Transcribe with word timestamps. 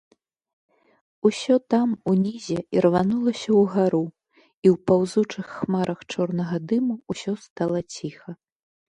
Усё 1.29 1.55
там, 1.73 1.89
унізе, 2.11 2.55
ірванулася 2.77 3.49
ўгару, 3.61 3.99
і 4.39 4.41
ў 4.45 4.71
паўзучых 4.91 5.45
хмарах 5.57 5.99
чорнага 6.15 6.57
дыму 6.71 6.95
ўсё 7.15 7.31
стала 7.45 7.79
ціха. 7.99 8.31